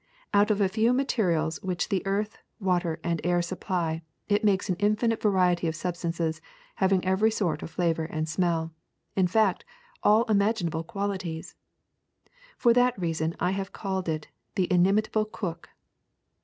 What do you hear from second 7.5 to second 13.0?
of flavor and smell— in fact, all imaginable qualities. For that